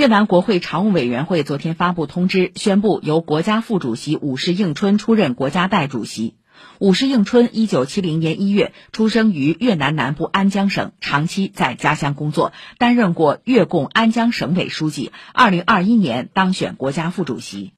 [0.00, 6.36] 越南国会常务委员会昨天发布通知，宣布由国家副主席武氏应春出任国家代主席。
[6.78, 15.12] 武氏应春一九七零年一月出生于越南南部安江省，长期在家乡工作，担任过越共安江省委书记。
[15.34, 17.74] 二零二一年当选国家副主席。